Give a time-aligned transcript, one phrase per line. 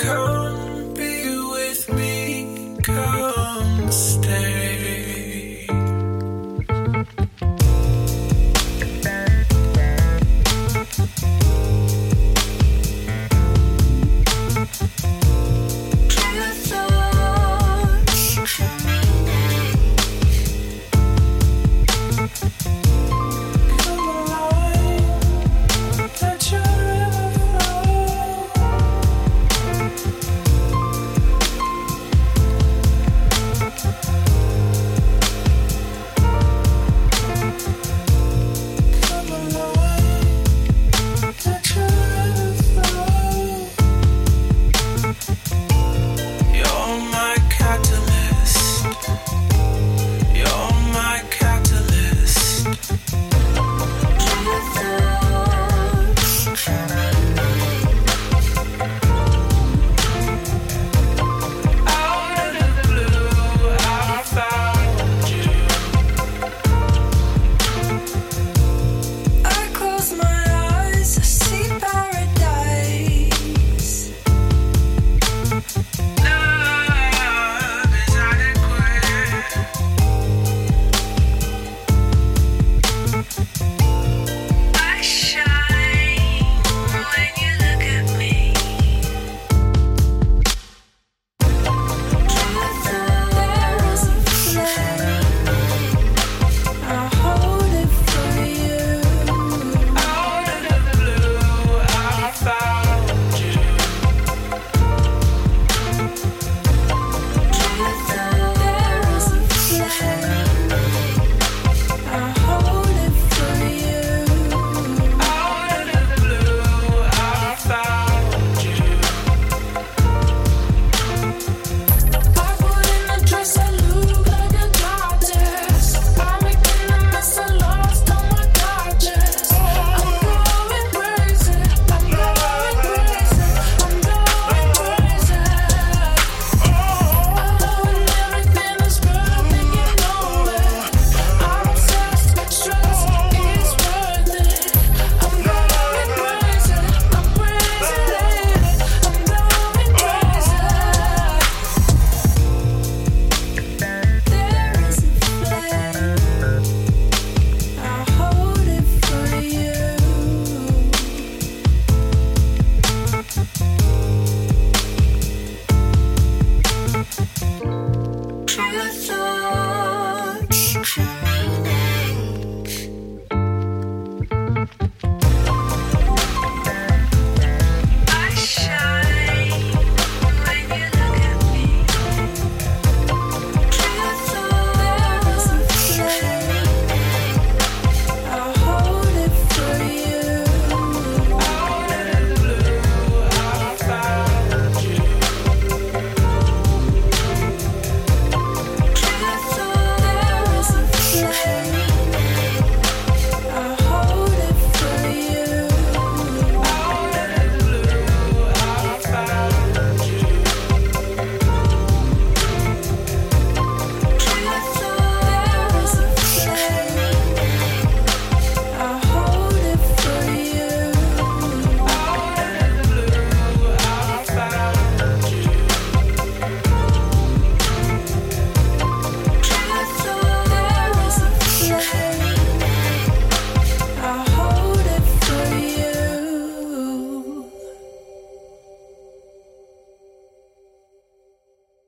[0.00, 0.27] Girl.